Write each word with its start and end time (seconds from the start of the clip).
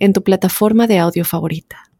en 0.00 0.12
tu 0.12 0.24
plataforma 0.24 0.88
de 0.88 0.98
audio 0.98 1.24
favorita. 1.24 1.90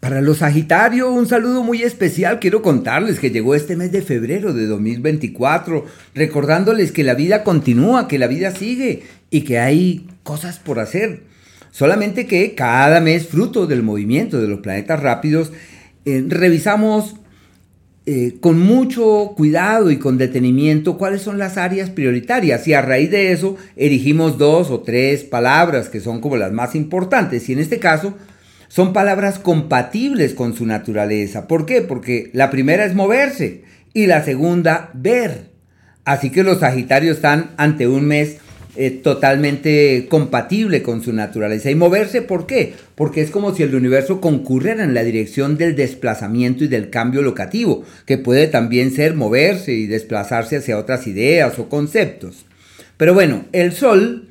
Para 0.00 0.20
los 0.20 0.38
Sagitarios, 0.38 1.08
un 1.08 1.26
saludo 1.26 1.62
muy 1.62 1.82
especial. 1.82 2.38
Quiero 2.38 2.62
contarles 2.62 3.18
que 3.18 3.30
llegó 3.30 3.54
este 3.54 3.76
mes 3.76 3.92
de 3.92 4.02
febrero 4.02 4.52
de 4.52 4.66
2024, 4.66 5.84
recordándoles 6.14 6.92
que 6.92 7.02
la 7.02 7.14
vida 7.14 7.44
continúa, 7.44 8.06
que 8.06 8.18
la 8.18 8.26
vida 8.26 8.50
sigue 8.50 9.04
y 9.30 9.42
que 9.42 9.58
hay 9.58 10.06
cosas 10.22 10.58
por 10.58 10.80
hacer. 10.80 11.24
Solamente 11.70 12.26
que 12.26 12.54
cada 12.54 13.00
mes, 13.00 13.26
fruto 13.26 13.66
del 13.66 13.82
movimiento 13.82 14.40
de 14.40 14.48
los 14.48 14.60
planetas 14.60 15.00
rápidos, 15.00 15.52
eh, 16.04 16.24
revisamos 16.28 17.16
eh, 18.08 18.36
con 18.40 18.60
mucho 18.60 19.32
cuidado 19.36 19.90
y 19.90 19.98
con 19.98 20.16
detenimiento 20.16 20.96
cuáles 20.96 21.22
son 21.22 21.38
las 21.38 21.56
áreas 21.56 21.90
prioritarias 21.90 22.68
y 22.68 22.72
a 22.72 22.80
raíz 22.80 23.10
de 23.10 23.32
eso 23.32 23.56
erigimos 23.74 24.38
dos 24.38 24.70
o 24.70 24.82
tres 24.82 25.24
palabras 25.24 25.88
que 25.88 25.98
son 25.98 26.20
como 26.20 26.36
las 26.36 26.52
más 26.52 26.76
importantes 26.76 27.48
y 27.48 27.52
en 27.52 27.58
este 27.58 27.80
caso 27.80 28.14
son 28.68 28.92
palabras 28.92 29.40
compatibles 29.40 30.34
con 30.34 30.54
su 30.54 30.66
naturaleza. 30.66 31.48
¿Por 31.48 31.66
qué? 31.66 31.82
Porque 31.82 32.30
la 32.32 32.48
primera 32.48 32.84
es 32.84 32.94
moverse 32.94 33.64
y 33.92 34.06
la 34.06 34.22
segunda 34.22 34.90
ver. 34.94 35.50
Así 36.04 36.30
que 36.30 36.44
los 36.44 36.60
Sagitarios 36.60 37.16
están 37.16 37.50
ante 37.56 37.88
un 37.88 38.04
mes 38.04 38.38
eh, 38.76 38.90
totalmente 38.90 40.06
compatible 40.08 40.82
con 40.82 41.02
su 41.02 41.12
naturaleza. 41.12 41.70
Y 41.70 41.74
moverse, 41.74 42.22
¿por 42.22 42.46
qué? 42.46 42.74
Porque 42.94 43.22
es 43.22 43.30
como 43.30 43.54
si 43.54 43.62
el 43.62 43.74
universo 43.74 44.20
concurriera 44.20 44.84
en 44.84 44.94
la 44.94 45.02
dirección 45.02 45.56
del 45.56 45.76
desplazamiento 45.76 46.64
y 46.64 46.68
del 46.68 46.90
cambio 46.90 47.22
locativo, 47.22 47.84
que 48.04 48.18
puede 48.18 48.46
también 48.48 48.90
ser 48.90 49.14
moverse 49.14 49.72
y 49.72 49.86
desplazarse 49.86 50.56
hacia 50.56 50.78
otras 50.78 51.06
ideas 51.06 51.58
o 51.58 51.68
conceptos. 51.68 52.46
Pero 52.96 53.14
bueno, 53.14 53.44
el 53.52 53.72
Sol 53.72 54.28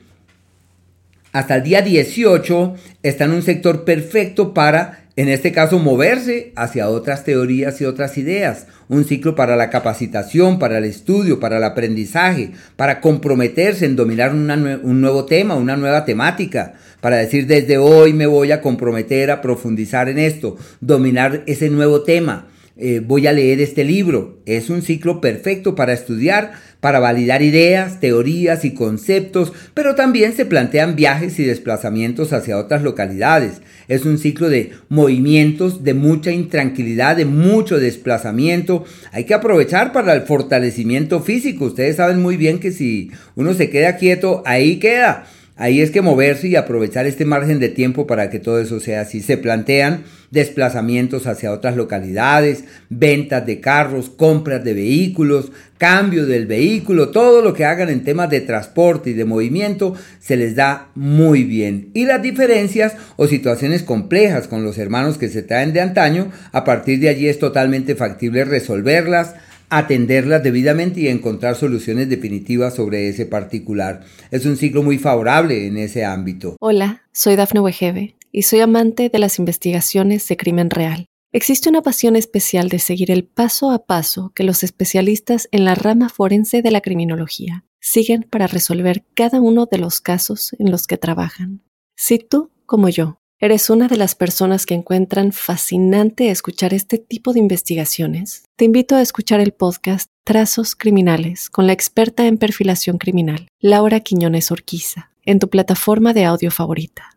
hasta 1.31 1.57
el 1.57 1.63
día 1.63 1.81
18 1.81 2.75
está 3.03 3.25
en 3.25 3.31
un 3.31 3.41
sector 3.41 3.83
perfecto 3.83 4.53
para 4.53 5.04
en 5.17 5.29
este 5.29 5.53
caso, 5.53 5.79
moverse 5.79 6.51
hacia 6.57 6.89
otras 6.89 7.23
teorías 7.23 7.79
y 7.79 7.85
otras 7.85 8.17
ideas. 8.17 8.67
Un 8.89 9.05
ciclo 9.05 9.33
para 9.33 9.55
la 9.55 9.69
capacitación, 9.69 10.59
para 10.59 10.77
el 10.77 10.83
estudio, 10.83 11.39
para 11.39 11.57
el 11.57 11.63
aprendizaje, 11.63 12.51
para 12.75 12.99
comprometerse 12.99 13.85
en 13.85 13.95
dominar 13.95 14.33
un 14.33 15.01
nuevo 15.01 15.25
tema, 15.25 15.55
una 15.55 15.77
nueva 15.77 16.03
temática, 16.03 16.73
para 16.99 17.17
decir 17.17 17.47
desde 17.47 17.77
hoy 17.77 18.11
me 18.13 18.25
voy 18.25 18.51
a 18.51 18.61
comprometer 18.61 19.31
a 19.31 19.41
profundizar 19.41 20.09
en 20.09 20.19
esto, 20.19 20.57
dominar 20.81 21.43
ese 21.47 21.69
nuevo 21.69 22.01
tema. 22.01 22.47
Eh, 22.77 22.99
voy 22.99 23.25
a 23.25 23.31
leer 23.31 23.61
este 23.61 23.85
libro. 23.85 24.39
Es 24.45 24.69
un 24.69 24.81
ciclo 24.81 25.21
perfecto 25.21 25.75
para 25.75 25.93
estudiar, 25.93 26.53
para 26.85 26.99
validar 26.99 27.41
ideas, 27.41 27.99
teorías 27.99 28.63
y 28.63 28.75
conceptos, 28.75 29.53
pero 29.73 29.95
también 29.95 30.33
se 30.33 30.45
plantean 30.45 30.95
viajes 30.95 31.39
y 31.39 31.43
desplazamientos 31.43 32.31
hacia 32.31 32.59
otras 32.59 32.83
localidades. 32.83 33.63
Es 33.87 34.05
un 34.05 34.19
ciclo 34.19 34.49
de 34.49 34.73
movimientos, 34.87 35.83
de 35.83 35.95
mucha 35.95 36.29
intranquilidad, 36.29 37.15
de 37.15 37.25
mucho 37.25 37.79
desplazamiento. 37.79 38.85
Hay 39.11 39.23
que 39.23 39.33
aprovechar 39.33 39.93
para 39.93 40.13
el 40.13 40.21
fortalecimiento 40.21 41.21
físico. 41.21 41.65
Ustedes 41.65 41.95
saben 41.95 42.21
muy 42.21 42.37
bien 42.37 42.59
que 42.59 42.71
si 42.71 43.09
uno 43.33 43.55
se 43.55 43.71
queda 43.71 43.97
quieto, 43.97 44.43
ahí 44.45 44.77
queda. 44.77 45.25
Ahí 45.57 45.79
es 45.79 45.89
que 45.89 46.01
moverse 46.01 46.49
y 46.49 46.57
aprovechar 46.57 47.05
este 47.05 47.23
margen 47.23 47.59
de 47.59 47.69
tiempo 47.69 48.05
para 48.05 48.29
que 48.29 48.39
todo 48.39 48.59
eso 48.59 48.81
sea 48.81 49.01
así. 49.01 49.21
Se 49.21 49.37
plantean 49.37 50.03
desplazamientos 50.29 51.27
hacia 51.27 51.53
otras 51.53 51.77
localidades, 51.77 52.65
ventas 52.89 53.45
de 53.45 53.61
carros, 53.61 54.09
compras 54.09 54.65
de 54.65 54.73
vehículos, 54.73 55.53
cambio 55.77 56.25
del 56.25 56.45
vehículo, 56.45 57.09
todo 57.09 57.41
lo 57.41 57.53
que 57.53 57.63
hagan 57.63 57.87
en 57.89 58.03
temas 58.03 58.29
de 58.29 58.41
transporte 58.41 59.11
y 59.11 59.13
de 59.13 59.23
movimiento 59.23 59.95
se 60.19 60.35
les 60.35 60.55
da 60.55 60.89
muy 60.93 61.45
bien. 61.45 61.89
Y 61.93 62.05
las 62.05 62.21
diferencias 62.21 62.97
o 63.15 63.27
situaciones 63.27 63.81
complejas 63.81 64.49
con 64.49 64.63
los 64.63 64.77
hermanos 64.77 65.17
que 65.17 65.29
se 65.29 65.41
traen 65.41 65.71
de 65.71 65.79
antaño, 65.79 66.31
a 66.51 66.65
partir 66.65 66.99
de 66.99 67.07
allí 67.07 67.29
es 67.29 67.39
totalmente 67.39 67.95
factible 67.95 68.43
resolverlas, 68.43 69.35
atenderlas 69.69 70.43
debidamente 70.43 71.01
y 71.01 71.07
encontrar 71.07 71.55
soluciones 71.55 72.09
definitivas 72.09 72.75
sobre 72.75 73.09
ese 73.09 73.25
particular. 73.25 74.03
Es 74.31 74.45
un 74.45 74.57
ciclo 74.57 74.83
muy 74.83 74.97
favorable 74.97 75.67
en 75.67 75.77
ese 75.77 76.05
ámbito. 76.05 76.55
Hola, 76.59 77.03
soy 77.11 77.35
Dafne 77.35 77.59
Wegebe 77.59 78.15
y 78.31 78.43
soy 78.43 78.59
amante 78.59 79.09
de 79.09 79.19
las 79.19 79.39
investigaciones 79.39 80.27
de 80.27 80.37
crimen 80.37 80.69
real. 80.69 81.05
Existe 81.31 81.67
una 81.67 81.81
pasión 81.81 82.15
especial 82.15 82.69
de 82.69 82.79
seguir 82.79 83.11
el 83.11 83.25
paso 83.25 83.71
a 83.71 83.85
paso 83.85 84.31
que 84.33 84.43
los 84.43 84.63
especialistas 84.63 85.49
en 85.51 85.65
la 85.65 85.75
rama 85.75 86.07
forense 86.07 86.61
de 86.61 86.71
la 86.71 86.79
criminología 86.79 87.65
siguen 87.81 88.23
para 88.23 88.47
resolver 88.47 89.03
cada 89.13 89.41
uno 89.41 89.67
de 89.69 89.77
los 89.77 89.99
casos 89.99 90.55
en 90.59 90.71
los 90.71 90.87
que 90.87 90.97
trabajan. 90.97 91.61
Si 91.97 92.19
tú, 92.19 92.51
como 92.65 92.89
yo, 92.89 93.19
¿Eres 93.45 93.69
una 93.69 93.87
de 93.87 93.95
las 93.95 94.15
personas 94.15 94.65
que 94.65 94.73
encuentran 94.73 95.31
fascinante 95.31 96.31
escuchar 96.31 96.73
este 96.73 96.97
tipo 96.97 97.31
de 97.31 97.37
investigaciones? 97.37 98.41
Te 98.55 98.65
invito 98.65 98.95
a 98.95 99.03
escuchar 99.03 99.39
el 99.39 99.51
podcast 99.51 100.09
Trazos 100.23 100.75
Criminales 100.75 101.51
con 101.51 101.67
la 101.67 101.73
experta 101.73 102.25
en 102.25 102.39
perfilación 102.39 102.97
criminal, 102.97 103.47
Laura 103.59 103.99
Quiñones 103.99 104.49
Orquiza, 104.49 105.11
en 105.27 105.37
tu 105.37 105.51
plataforma 105.51 106.11
de 106.15 106.25
audio 106.25 106.49
favorita. 106.49 107.15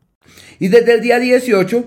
Y 0.60 0.68
desde 0.68 0.96
el 0.96 1.00
día 1.00 1.18
18 1.18 1.86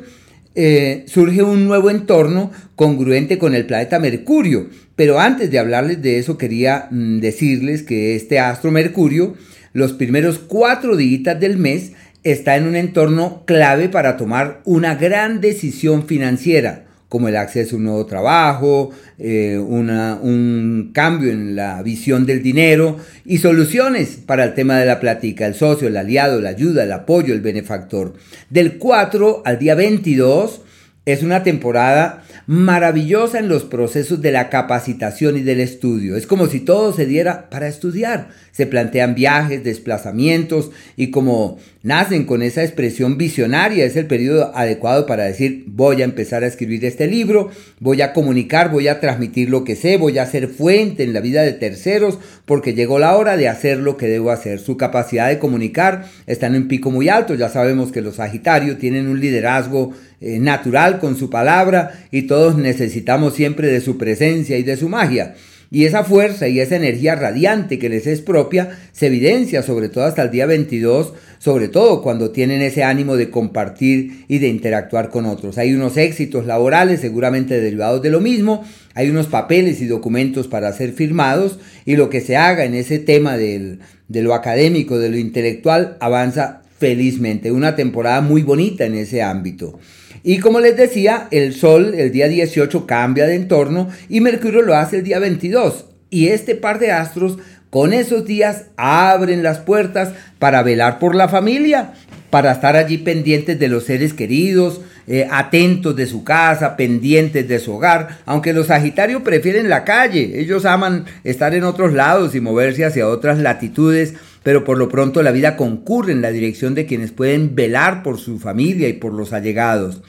eh, 0.55 1.05
surge 1.05 1.43
un 1.43 1.67
nuevo 1.67 1.91
entorno 1.91 2.51
congruente 2.75 3.37
con 3.37 3.53
el 3.53 3.67
planeta 3.67 3.99
Mercurio. 3.99 4.71
Pero 4.95 5.19
antes 5.19 5.51
de 5.51 5.59
hablarles 5.59 6.01
de 6.01 6.17
eso, 6.17 6.39
quería 6.39 6.87
mm, 6.89 7.19
decirles 7.19 7.83
que 7.83 8.15
este 8.15 8.39
astro 8.39 8.71
Mercurio, 8.71 9.35
los 9.73 9.93
primeros 9.93 10.39
cuatro 10.39 10.97
días 10.97 11.39
del 11.39 11.59
mes, 11.59 11.91
está 12.23 12.55
en 12.55 12.67
un 12.67 12.75
entorno 12.75 13.43
clave 13.45 13.89
para 13.89 14.17
tomar 14.17 14.61
una 14.65 14.95
gran 14.95 15.41
decisión 15.41 16.05
financiera, 16.05 16.85
como 17.09 17.27
el 17.27 17.35
acceso 17.35 17.75
a 17.75 17.79
un 17.79 17.85
nuevo 17.85 18.05
trabajo, 18.05 18.91
eh, 19.17 19.57
un 19.57 20.91
cambio 20.93 21.31
en 21.31 21.55
la 21.55 21.81
visión 21.83 22.25
del 22.25 22.41
dinero 22.41 22.97
y 23.25 23.39
soluciones 23.39 24.19
para 24.25 24.43
el 24.43 24.53
tema 24.53 24.79
de 24.79 24.85
la 24.85 24.99
plática, 24.99 25.45
el 25.45 25.55
socio, 25.55 25.87
el 25.87 25.97
aliado, 25.97 26.39
la 26.39 26.49
ayuda, 26.49 26.83
el 26.83 26.91
apoyo, 26.91 27.33
el 27.33 27.41
benefactor. 27.41 28.13
Del 28.49 28.77
4 28.77 29.41
al 29.43 29.59
día 29.59 29.75
22 29.75 30.61
es 31.05 31.23
una 31.23 31.41
temporada 31.41 32.23
maravillosa 32.45 33.39
en 33.39 33.47
los 33.47 33.63
procesos 33.63 34.21
de 34.21 34.31
la 34.31 34.49
capacitación 34.49 35.35
y 35.35 35.41
del 35.41 35.59
estudio. 35.59 36.15
Es 36.15 36.27
como 36.27 36.45
si 36.45 36.59
todo 36.59 36.93
se 36.93 37.07
diera 37.07 37.49
para 37.49 37.67
estudiar. 37.67 38.29
Se 38.51 38.67
plantean 38.67 39.15
viajes, 39.15 39.63
desplazamientos 39.63 40.69
y 40.95 41.09
como 41.09 41.57
nacen 41.81 42.25
con 42.25 42.43
esa 42.43 42.63
expresión 42.63 43.17
visionaria, 43.17 43.85
es 43.85 43.95
el 43.95 44.05
periodo 44.05 44.55
adecuado 44.55 45.07
para 45.07 45.23
decir 45.23 45.63
voy 45.67 46.01
a 46.01 46.05
empezar 46.05 46.43
a 46.43 46.47
escribir 46.47 46.85
este 46.85 47.07
libro, 47.07 47.49
voy 47.79 48.01
a 48.03 48.13
comunicar, 48.13 48.69
voy 48.69 48.87
a 48.87 48.99
transmitir 48.99 49.49
lo 49.49 49.63
que 49.63 49.75
sé, 49.75 49.97
voy 49.97 50.19
a 50.19 50.25
ser 50.27 50.49
fuente 50.49 51.03
en 51.03 51.13
la 51.13 51.21
vida 51.21 51.41
de 51.41 51.53
terceros 51.53 52.19
porque 52.45 52.75
llegó 52.75 52.99
la 52.99 53.17
hora 53.17 53.37
de 53.37 53.47
hacer 53.47 53.79
lo 53.79 53.97
que 53.97 54.07
debo 54.07 54.29
hacer. 54.29 54.59
Su 54.59 54.77
capacidad 54.77 55.29
de 55.29 55.39
comunicar 55.39 56.05
está 56.27 56.47
en 56.47 56.55
un 56.55 56.67
pico 56.67 56.91
muy 56.91 57.09
alto. 57.09 57.33
Ya 57.33 57.49
sabemos 57.49 57.91
que 57.91 58.01
los 58.01 58.17
Sagitarios 58.17 58.77
tienen 58.77 59.07
un 59.07 59.19
liderazgo 59.19 59.93
eh, 60.21 60.37
natural 60.39 60.99
con 60.99 61.17
su 61.17 61.31
palabra 61.31 62.05
y 62.11 62.23
todos 62.23 62.55
necesitamos 62.55 63.33
siempre 63.33 63.69
de 63.69 63.81
su 63.81 63.97
presencia 63.97 64.57
y 64.59 64.63
de 64.63 64.77
su 64.77 64.87
magia. 64.87 65.33
Y 65.73 65.85
esa 65.85 66.03
fuerza 66.03 66.47
y 66.47 66.59
esa 66.59 66.75
energía 66.75 67.15
radiante 67.15 67.79
que 67.79 67.89
les 67.89 68.05
es 68.05 68.21
propia 68.21 68.77
se 68.91 69.07
evidencia 69.07 69.63
sobre 69.63 69.89
todo 69.89 70.03
hasta 70.03 70.21
el 70.21 70.29
día 70.29 70.45
22, 70.45 71.13
sobre 71.39 71.69
todo 71.69 72.03
cuando 72.03 72.29
tienen 72.29 72.61
ese 72.61 72.83
ánimo 72.83 73.15
de 73.15 73.31
compartir 73.31 74.25
y 74.27 74.37
de 74.37 74.49
interactuar 74.49 75.09
con 75.09 75.25
otros. 75.25 75.57
Hay 75.57 75.73
unos 75.73 75.97
éxitos 75.97 76.45
laborales 76.45 76.99
seguramente 76.99 77.59
derivados 77.59 78.03
de 78.03 78.11
lo 78.11 78.19
mismo, 78.19 78.63
hay 78.93 79.09
unos 79.09 79.27
papeles 79.27 79.81
y 79.81 79.87
documentos 79.87 80.47
para 80.47 80.71
ser 80.73 80.91
firmados 80.91 81.57
y 81.85 81.95
lo 81.95 82.11
que 82.11 82.21
se 82.21 82.35
haga 82.35 82.65
en 82.65 82.75
ese 82.75 82.99
tema 82.99 83.37
de 83.37 83.79
lo 84.09 84.35
académico, 84.35 84.99
de 84.99 85.09
lo 85.09 85.17
intelectual, 85.17 85.97
avanza 85.99 86.61
felizmente. 86.77 87.51
Una 87.51 87.75
temporada 87.75 88.21
muy 88.21 88.43
bonita 88.43 88.85
en 88.85 88.95
ese 88.95 89.21
ámbito. 89.21 89.79
Y 90.23 90.39
como 90.39 90.59
les 90.59 90.77
decía, 90.77 91.27
el 91.31 91.53
Sol 91.53 91.93
el 91.95 92.11
día 92.11 92.27
18 92.27 92.85
cambia 92.85 93.25
de 93.25 93.35
entorno 93.35 93.89
y 94.09 94.21
Mercurio 94.21 94.61
lo 94.61 94.75
hace 94.75 94.97
el 94.97 95.03
día 95.03 95.19
22. 95.19 95.85
Y 96.09 96.27
este 96.27 96.55
par 96.55 96.79
de 96.79 96.91
astros 96.91 97.37
con 97.69 97.93
esos 97.93 98.25
días 98.25 98.65
abren 98.77 99.43
las 99.43 99.59
puertas 99.59 100.13
para 100.39 100.61
velar 100.61 100.99
por 100.99 101.15
la 101.15 101.29
familia 101.29 101.93
para 102.31 102.53
estar 102.53 102.75
allí 102.75 102.97
pendientes 102.97 103.59
de 103.59 103.67
los 103.67 103.83
seres 103.83 104.13
queridos, 104.13 104.81
eh, 105.05 105.27
atentos 105.29 105.95
de 105.95 106.07
su 106.07 106.23
casa, 106.23 106.77
pendientes 106.77 107.47
de 107.47 107.59
su 107.59 107.73
hogar, 107.73 108.19
aunque 108.25 108.53
los 108.53 108.67
Sagitarios 108.67 109.21
prefieren 109.21 109.69
la 109.69 109.83
calle, 109.83 110.39
ellos 110.39 110.65
aman 110.65 111.05
estar 111.23 111.53
en 111.53 111.65
otros 111.65 111.93
lados 111.93 112.33
y 112.33 112.39
moverse 112.39 112.85
hacia 112.85 113.07
otras 113.07 113.37
latitudes, 113.37 114.13
pero 114.43 114.63
por 114.63 114.77
lo 114.77 114.89
pronto 114.89 115.21
la 115.23 115.31
vida 115.31 115.55
concurre 115.55 116.11
en 116.11 116.21
la 116.21 116.31
dirección 116.31 116.75
de 116.75 116.85
quienes 116.85 117.11
pueden 117.11 117.55
velar 117.55 118.03
por 118.03 118.17
su 118.17 118.39
familia 118.39 118.87
y 118.89 118.93
por 118.93 119.13
los 119.13 119.33
allegados. 119.33 120.01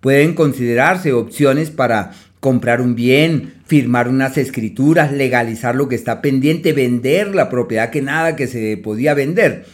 Pueden 0.00 0.34
considerarse 0.34 1.12
opciones 1.12 1.70
para 1.70 2.12
comprar 2.40 2.80
un 2.80 2.94
bien, 2.94 3.54
firmar 3.66 4.06
unas 4.06 4.36
escrituras, 4.36 5.12
legalizar 5.12 5.74
lo 5.74 5.88
que 5.88 5.94
está 5.94 6.20
pendiente, 6.20 6.74
vender 6.74 7.34
la 7.34 7.48
propiedad 7.48 7.90
que 7.90 8.02
nada 8.02 8.36
que 8.36 8.46
se 8.46 8.76
podía 8.76 9.14
vender. 9.14 9.64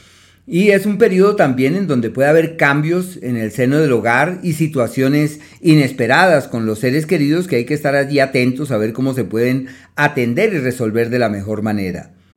Y 0.47 0.71
es 0.71 0.87
un 0.87 0.97
periodo 0.97 1.37
también 1.37 1.77
en 1.77 1.87
donde 1.87 2.11
puede 2.11 2.29
haber 2.29 2.57
cambios 2.57 3.19
en 3.23 3.37
el 3.37 3.51
seno 3.51 3.79
del 3.79 3.93
hogar 3.93 4.39
y 4.43 4.55
situaciones 4.55 5.41
inesperadas 5.61 6.49
con 6.49 6.65
los 6.65 6.79
seres 6.79 7.07
queridos 7.07 7.47
que 7.47 7.57
hay 7.57 7.65
que 7.65 7.75
estar 7.75 7.95
allí 7.95 8.21
atentos 8.21 8.71
a 8.71 8.79
ver 8.79 8.93
cómo 8.93 9.15
se 9.15 9.25
pueden 9.25 9.67
atender 9.97 10.55
y 10.55 10.59
resolver 10.59 11.11
de 11.11 11.19
la 11.19 11.29
mejor 11.29 11.63
manera. 11.63 12.13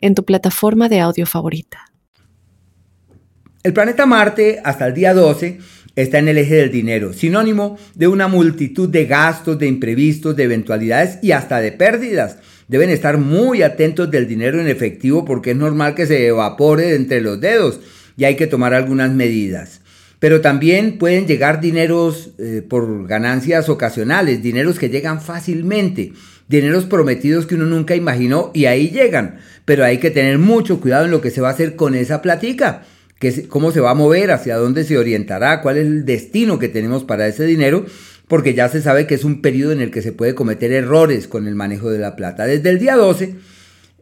en 0.00 0.14
tu 0.14 0.24
plataforma 0.24 0.88
de 0.88 1.00
audio 1.00 1.26
favorita. 1.26 1.86
El 3.62 3.72
planeta 3.72 4.06
Marte, 4.06 4.60
hasta 4.64 4.86
el 4.86 4.94
día 4.94 5.12
12, 5.12 5.58
está 5.96 6.18
en 6.18 6.28
el 6.28 6.38
eje 6.38 6.56
del 6.56 6.72
dinero, 6.72 7.12
sinónimo 7.12 7.78
de 7.94 8.08
una 8.08 8.28
multitud 8.28 8.88
de 8.88 9.04
gastos, 9.06 9.58
de 9.58 9.66
imprevistos, 9.66 10.34
de 10.36 10.44
eventualidades 10.44 11.18
y 11.22 11.32
hasta 11.32 11.60
de 11.60 11.72
pérdidas. 11.72 12.38
Deben 12.68 12.90
estar 12.90 13.18
muy 13.18 13.62
atentos 13.62 14.10
del 14.10 14.26
dinero 14.26 14.60
en 14.60 14.68
efectivo 14.68 15.24
porque 15.24 15.50
es 15.50 15.56
normal 15.56 15.94
que 15.94 16.06
se 16.06 16.26
evapore 16.26 16.94
entre 16.94 17.20
los 17.20 17.40
dedos 17.40 17.80
y 18.16 18.24
hay 18.24 18.36
que 18.36 18.46
tomar 18.46 18.74
algunas 18.74 19.10
medidas. 19.10 19.80
Pero 20.20 20.40
también 20.40 20.98
pueden 20.98 21.26
llegar 21.26 21.60
dineros 21.60 22.30
eh, 22.38 22.62
por 22.66 23.06
ganancias 23.06 23.68
ocasionales, 23.68 24.42
dineros 24.42 24.78
que 24.78 24.90
llegan 24.90 25.20
fácilmente, 25.20 26.12
dineros 26.46 26.84
prometidos 26.84 27.46
que 27.46 27.54
uno 27.54 27.66
nunca 27.66 27.96
imaginó 27.96 28.50
y 28.54 28.66
ahí 28.66 28.90
llegan. 28.90 29.38
Pero 29.70 29.84
hay 29.84 29.98
que 29.98 30.10
tener 30.10 30.36
mucho 30.40 30.80
cuidado 30.80 31.04
en 31.04 31.12
lo 31.12 31.20
que 31.20 31.30
se 31.30 31.40
va 31.40 31.46
a 31.46 31.52
hacer 31.52 31.76
con 31.76 31.94
esa 31.94 32.20
platica 32.20 32.82
cómo 33.48 33.70
se 33.70 33.78
va 33.78 33.92
a 33.92 33.94
mover, 33.94 34.32
hacia 34.32 34.56
dónde 34.56 34.82
se 34.82 34.98
orientará, 34.98 35.62
cuál 35.62 35.76
es 35.76 35.86
el 35.86 36.04
destino 36.04 36.58
que 36.58 36.68
tenemos 36.68 37.04
para 37.04 37.28
ese 37.28 37.44
dinero, 37.44 37.86
porque 38.26 38.52
ya 38.52 38.68
se 38.68 38.82
sabe 38.82 39.06
que 39.06 39.14
es 39.14 39.22
un 39.22 39.42
periodo 39.42 39.70
en 39.70 39.80
el 39.80 39.92
que 39.92 40.02
se 40.02 40.10
puede 40.10 40.34
cometer 40.34 40.72
errores 40.72 41.28
con 41.28 41.46
el 41.46 41.54
manejo 41.54 41.88
de 41.88 42.00
la 42.00 42.16
plata. 42.16 42.46
Desde 42.46 42.68
el 42.68 42.80
día 42.80 42.96
12, 42.96 43.36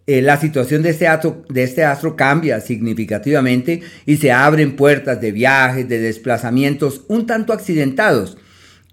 eh, 0.07 0.23
la 0.23 0.41
situación 0.41 0.81
de 0.81 0.89
este, 0.89 1.07
astro, 1.07 1.45
de 1.51 1.65
este 1.65 1.85
astro 1.85 2.17
cambia 2.17 2.63
significativamente 2.63 3.83
y 4.07 4.17
se 4.17 4.33
abren 4.33 4.75
puertas 4.75 5.21
de 5.21 5.33
viajes, 5.33 5.87
de 5.87 5.99
desplazamientos 5.99 7.03
un 7.09 7.27
tanto 7.27 7.53
accidentados 7.53 8.39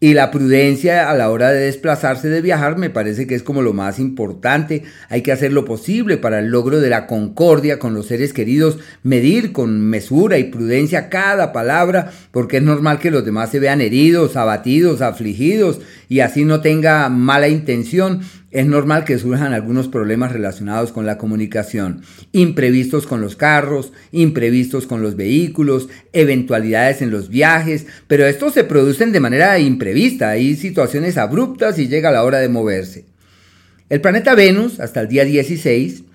y 0.06 0.14
la 0.14 0.30
prudencia 0.30 1.10
a 1.10 1.16
la 1.16 1.32
hora 1.32 1.52
de 1.52 1.62
desplazarse, 1.62 2.30
de 2.30 2.40
viajar, 2.40 2.78
me 2.78 2.92
parece 2.92 3.26
que 3.26 3.34
es 3.34 3.42
como 3.42 3.64
lo 3.64 3.74
más 3.74 3.98
importante. 3.98 4.84
Hay 5.10 5.24
que 5.24 5.32
hacer 5.32 5.52
lo 5.52 5.66
posible 5.66 6.18
para 6.18 6.38
el 6.38 6.50
logro 6.50 6.80
de 6.80 6.92
la 6.92 7.08
concordia 7.08 7.80
con 7.80 7.96
los 7.96 8.06
seres 8.06 8.32
queridos, 8.32 8.78
medir 9.02 9.52
con 9.52 9.82
mesura 9.82 10.38
y 10.38 10.44
prudencia 10.44 11.10
cada 11.10 11.52
palabra, 11.52 12.12
porque 12.30 12.58
es 12.58 12.64
normal 12.64 13.00
que 13.00 13.10
los 13.10 13.26
demás 13.26 13.50
se 13.50 13.60
vean 13.60 13.82
heridos, 13.82 14.36
abatidos, 14.36 15.02
afligidos 15.02 15.80
y 16.08 16.20
así 16.20 16.46
no 16.46 16.62
tenga 16.62 17.10
mala 17.10 17.48
intención 17.48 18.22
es 18.56 18.66
normal 18.66 19.04
que 19.04 19.20
surjan 19.20 19.52
algunos 19.52 19.90
problemas 19.90 20.32
relacionados 20.32 20.94
con 20.94 21.06
la 21.06 21.18
comunicación, 21.18 22.04
imprevistos 22.32 23.06
con 23.06 23.20
los 23.20 23.36
carros, 23.36 23.92
imprevistos 24.14 24.88
con 24.88 25.02
los 25.02 25.18
vehículos, 25.18 25.90
eventualidades 26.14 27.02
en 27.02 27.12
los 27.12 27.28
viajes, 27.28 27.86
pero 28.08 28.26
estos 28.26 28.54
se 28.54 28.64
producen 28.64 29.12
de 29.12 29.20
manera 29.20 29.60
imprevista, 29.60 30.30
hay 30.30 30.56
situaciones 30.56 31.18
abruptas 31.18 31.78
y 31.80 31.90
llega 31.90 32.14
la 32.14 32.24
hora 32.24 32.38
de 32.38 32.48
moverse. 32.48 33.04
El 33.90 34.00
planeta 34.00 34.36
Venus, 34.36 34.80
hasta 34.80 35.02
el 35.02 35.10
día 35.10 35.26
16, 35.26 36.06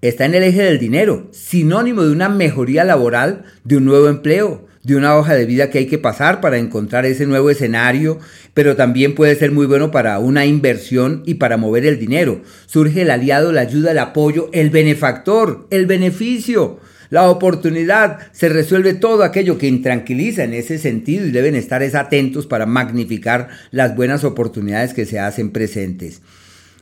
está 0.00 0.24
en 0.24 0.36
el 0.36 0.44
eje 0.44 0.62
del 0.62 0.78
dinero, 0.78 1.30
sinónimo 1.32 2.04
de 2.04 2.12
una 2.12 2.28
mejoría 2.28 2.84
laboral, 2.84 3.42
de 3.64 3.76
un 3.76 3.86
nuevo 3.86 4.08
empleo, 4.08 4.67
de 4.88 4.96
una 4.96 5.16
hoja 5.16 5.34
de 5.34 5.44
vida 5.44 5.68
que 5.68 5.76
hay 5.76 5.86
que 5.86 5.98
pasar 5.98 6.40
para 6.40 6.56
encontrar 6.56 7.04
ese 7.04 7.26
nuevo 7.26 7.50
escenario, 7.50 8.18
pero 8.54 8.74
también 8.74 9.14
puede 9.14 9.36
ser 9.36 9.52
muy 9.52 9.66
bueno 9.66 9.90
para 9.90 10.18
una 10.18 10.46
inversión 10.46 11.22
y 11.26 11.34
para 11.34 11.58
mover 11.58 11.84
el 11.84 11.98
dinero. 11.98 12.40
Surge 12.64 13.02
el 13.02 13.10
aliado, 13.10 13.52
la 13.52 13.60
ayuda, 13.60 13.90
el 13.90 13.98
apoyo, 13.98 14.48
el 14.54 14.70
benefactor, 14.70 15.66
el 15.70 15.84
beneficio. 15.84 16.80
La 17.10 17.28
oportunidad, 17.28 18.32
se 18.32 18.48
resuelve 18.48 18.94
todo 18.94 19.24
aquello 19.24 19.58
que 19.58 19.68
intranquiliza 19.68 20.44
en 20.44 20.54
ese 20.54 20.78
sentido 20.78 21.26
y 21.26 21.32
deben 21.32 21.54
estar 21.54 21.82
atentos 21.82 22.46
para 22.46 22.64
magnificar 22.64 23.48
las 23.70 23.94
buenas 23.94 24.24
oportunidades 24.24 24.94
que 24.94 25.04
se 25.04 25.18
hacen 25.18 25.50
presentes. 25.50 26.22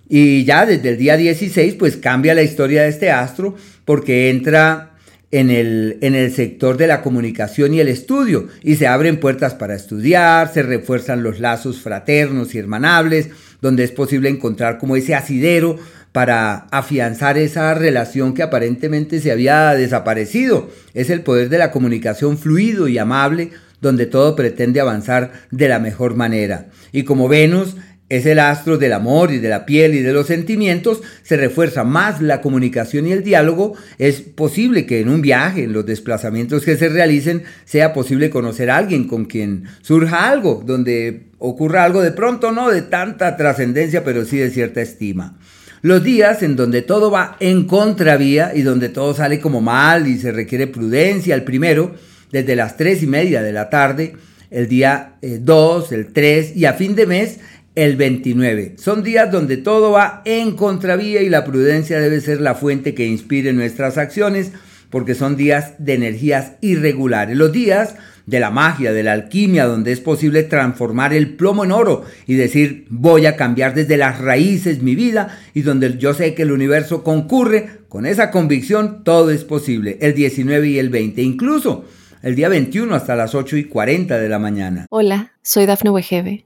Y 0.09 0.45
ya 0.45 0.65
desde 0.65 0.91
el 0.91 0.99
día 0.99 1.17
16 1.17 1.75
pues 1.75 1.97
cambia 1.97 2.37
la 2.37 2.43
historia 2.45 2.83
de 2.83 2.89
este 2.89 3.11
astro 3.11 3.57
porque 3.85 4.31
entra 4.31 4.96
en 5.31 5.51
el, 5.51 5.99
en 6.03 6.15
el 6.15 6.33
sector 6.33 6.77
de 6.77 6.87
la 6.87 7.03
comunicación 7.03 7.75
y 7.75 7.81
el 7.81 7.89
estudio, 7.89 8.49
y 8.63 8.77
se 8.77 8.87
abren 8.87 9.19
puertas 9.19 9.55
para 9.55 9.75
estudiar, 9.75 10.53
se 10.53 10.63
refuerzan 10.63 11.23
los 11.23 11.41
lazos 11.41 11.81
fraternos 11.81 12.55
y 12.55 12.59
hermanables, 12.59 13.31
donde 13.61 13.85
es 13.85 13.91
posible 13.91 14.29
encontrar 14.29 14.79
como 14.79 14.97
ese 14.97 15.15
asidero 15.15 15.79
para 16.13 16.67
afianzar 16.71 17.37
esa 17.37 17.75
relación 17.75 18.33
que 18.33 18.43
aparentemente 18.43 19.21
se 19.21 19.33
había 19.33 19.75
desaparecido. 19.75 20.71
Es 20.95 21.11
el 21.11 21.21
poder 21.21 21.51
de 21.51 21.59
la 21.59 21.71
comunicación 21.71 22.39
fluido 22.39 22.89
y 22.89 22.97
amable, 22.97 23.51
donde 23.83 24.07
todo 24.07 24.35
pretende 24.35 24.81
avanzar 24.81 25.33
de 25.51 25.69
la 25.69 25.79
mejor 25.79 26.15
manera. 26.15 26.69
Y 26.93 27.03
como 27.03 27.29
Venus 27.29 27.77
es 28.09 28.25
el 28.27 28.39
astro 28.39 28.79
del 28.79 28.93
amor 28.93 29.33
y 29.33 29.39
de 29.39 29.49
la 29.49 29.67
piel 29.67 29.95
y 29.95 30.03
de 30.03 30.13
los 30.13 30.29
sentimientos, 30.29 31.03
se 31.23 31.37
refuerza 31.37 31.83
más 31.83 32.23
la 32.23 32.41
comunicación 32.41 33.07
y 33.07 33.13
el 33.13 33.25
diálogo, 33.25 33.75
es 33.99 34.21
posible 34.21 34.87
que 34.87 35.01
en 35.01 35.09
un 35.09 35.23
viaje, 35.23 35.65
en 35.65 35.73
los 35.73 35.87
desplazamientos 35.87 36.65
que 36.65 36.77
se 36.77 36.89
realicen, 36.89 37.43
sea 37.65 37.93
posible 37.93 38.31
conocer 38.31 38.71
a 38.71 38.77
alguien 38.77 39.09
con 39.09 39.25
quien 39.25 39.65
surja 39.83 40.29
algo, 40.29 40.63
donde 40.65 41.25
ocurra 41.39 41.85
algo 41.85 42.01
de 42.01 42.13
pronto, 42.13 42.53
no 42.53 42.71
de 42.71 42.83
tanta 42.83 43.37
trascendencia, 43.37 44.05
pero 44.05 44.25
sí 44.25 44.39
de 44.39 44.51
cierta 44.51 44.81
estima. 44.81 45.39
Los 45.83 46.03
días 46.03 46.43
en 46.43 46.57
donde 46.57 46.83
todo 46.83 47.11
va 47.11 47.37
en 47.41 47.65
contravía 47.65 48.53
y 48.55 48.63
donde 48.63 48.89
todo 48.89 49.15
sale 49.15 49.41
como 49.41 49.61
mal 49.61 50.07
y 50.07 50.19
se 50.19 50.33
requiere 50.33 50.67
prudencia, 50.67 51.35
el 51.35 51.45
primero, 51.45 51.95
desde 52.33 52.57
las 52.57 52.77
tres 52.77 53.03
y 53.03 53.07
media 53.07 53.43
de 53.43 53.53
la 53.53 53.69
tarde, 53.69 54.15
el 54.51 54.69
día 54.69 55.17
2, 55.23 55.93
eh, 55.93 55.95
el 55.95 56.13
3 56.13 56.57
y 56.57 56.65
a 56.65 56.75
fin 56.75 56.95
de 56.95 57.07
mes, 57.07 57.41
el 57.77 57.97
29. 57.97 58.75
Son 58.79 59.03
días 59.05 59.31
donde 59.31 59.59
todo 59.59 59.93
va 59.93 60.23
en 60.25 60.57
contravía 60.57 61.23
y 61.23 61.29
la 61.29 61.45
prudencia 61.45 62.01
debe 62.01 62.21
ser 62.21 62.41
la 62.41 62.55
fuente 62.55 62.95
que 62.95 63.07
inspire 63.07 63.53
nuestras 63.53 63.99
acciones 63.99 64.51
porque 64.91 65.15
son 65.15 65.37
días 65.37 65.75
de 65.79 65.95
energías 65.95 66.53
irregulares. 66.63 67.37
Los 67.37 67.53
días 67.53 67.95
de 68.25 68.41
la 68.41 68.51
magia, 68.51 68.93
de 68.93 69.03
la 69.03 69.13
alquimia, 69.13 69.67
donde 69.67 69.93
es 69.93 70.01
posible 70.01 70.43
transformar 70.43 71.13
el 71.13 71.37
plomo 71.37 71.65
en 71.65 71.73
oro 71.73 72.05
y 72.27 72.35
decir 72.35 72.87
voy 72.89 73.27
a 73.27 73.37
cambiar 73.37 73.75
desde 73.75 73.99
las 73.99 74.21
raíces 74.21 74.83
mi 74.83 74.95
vida 74.95 75.39
y 75.53 75.61
donde 75.61 75.99
yo 75.99 76.15
sé 76.15 76.35
que 76.35 76.43
el 76.43 76.53
universo 76.53 77.05
concurre, 77.05 77.69
con 77.89 78.07
esa 78.07 78.31
convicción 78.31 79.05
todo 79.05 79.31
es 79.31 79.45
posible, 79.45 79.99
el 80.01 80.15
19 80.15 80.69
y 80.69 80.79
el 80.79 80.89
20, 80.89 81.23
incluso 81.23 81.85
el 82.23 82.35
día 82.35 82.49
21 82.49 82.95
hasta 82.95 83.15
las 83.15 83.35
8 83.35 83.57
y 83.59 83.65
40 83.65 84.19
de 84.19 84.29
la 84.29 84.39
mañana. 84.39 84.87
Hola, 84.91 85.33
soy 85.43 85.67
Dafne 85.67 85.91
Wegebe 85.91 86.46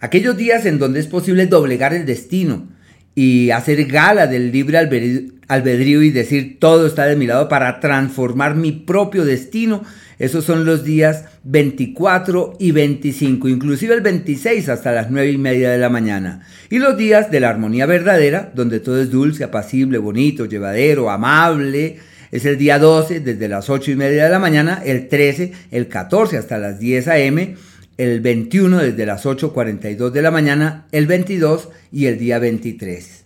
Aquellos 0.00 0.36
días 0.36 0.64
en 0.64 0.78
donde 0.78 1.00
es 1.00 1.08
posible 1.08 1.46
doblegar 1.46 1.92
el 1.92 2.06
destino 2.06 2.68
y 3.16 3.50
hacer 3.50 3.84
gala 3.86 4.28
del 4.28 4.52
libre 4.52 4.78
albedrío 4.78 6.02
y 6.02 6.10
decir 6.10 6.58
todo 6.60 6.86
está 6.86 7.06
de 7.06 7.16
mi 7.16 7.26
lado 7.26 7.48
para 7.48 7.80
transformar 7.80 8.54
mi 8.54 8.70
propio 8.70 9.24
destino. 9.24 9.82
Esos 10.20 10.44
son 10.44 10.64
los 10.64 10.84
días 10.84 11.24
24 11.42 12.54
y 12.60 12.70
25, 12.70 13.48
inclusive 13.48 13.94
el 13.94 14.00
26 14.00 14.68
hasta 14.68 14.92
las 14.92 15.10
9 15.10 15.32
y 15.32 15.38
media 15.38 15.70
de 15.70 15.78
la 15.78 15.88
mañana. 15.88 16.46
Y 16.70 16.78
los 16.78 16.96
días 16.96 17.32
de 17.32 17.40
la 17.40 17.48
armonía 17.48 17.86
verdadera, 17.86 18.52
donde 18.54 18.78
todo 18.78 19.02
es 19.02 19.10
dulce, 19.10 19.42
apacible, 19.42 19.98
bonito, 19.98 20.44
llevadero, 20.44 21.10
amable. 21.10 21.98
Es 22.30 22.44
el 22.44 22.56
día 22.56 22.78
12 22.78 23.18
desde 23.18 23.48
las 23.48 23.68
8 23.68 23.90
y 23.90 23.96
media 23.96 24.24
de 24.24 24.30
la 24.30 24.38
mañana, 24.38 24.80
el 24.84 25.08
13, 25.08 25.52
el 25.72 25.88
14 25.88 26.38
hasta 26.38 26.58
las 26.58 26.78
10 26.78 27.08
a.m., 27.08 27.56
el 27.98 28.20
21 28.20 28.78
desde 28.78 29.06
las 29.06 29.26
8.42 29.26 30.10
de 30.10 30.22
la 30.22 30.30
mañana, 30.30 30.86
el 30.92 31.08
22 31.08 31.68
y 31.90 32.06
el 32.06 32.16
día 32.16 32.38
23. 32.38 33.24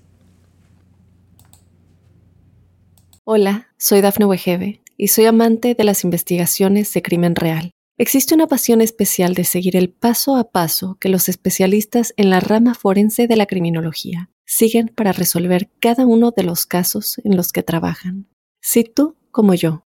Hola, 3.25 3.69
soy 3.77 4.01
Dafne 4.01 4.25
Wegebe 4.25 4.81
y 4.97 5.09
soy 5.09 5.27
amante 5.27 5.75
de 5.75 5.85
las 5.85 6.05
investigaciones 6.05 6.93
de 6.95 7.03
crimen 7.03 7.37
real. 7.37 7.71
Existe 7.99 8.35
una 8.35 8.47
pasión 8.47 8.81
especial 8.81 9.35
de 9.35 9.45
seguir 9.45 9.77
el 9.77 9.91
paso 9.91 10.37
a 10.37 10.51
paso 10.51 10.97
que 10.99 11.11
los 11.11 11.29
especialistas 11.29 12.15
en 12.17 12.31
la 12.31 12.41
rama 12.41 12.75
forense 12.75 13.29
de 13.29 13.37
la 13.37 13.45
criminología 13.47 14.31
siguen 14.47 14.89
para 14.89 15.13
resolver 15.13 15.71
cada 15.81 16.07
uno 16.07 16.33
de 16.35 16.45
los 16.45 16.65
casos 16.65 17.21
en 17.25 17.37
los 17.37 17.53
que 17.53 17.63
trabajan. 17.63 18.27
Si 18.63 18.85
tú, 18.85 19.17
como 19.31 19.53
yo, 19.53 19.85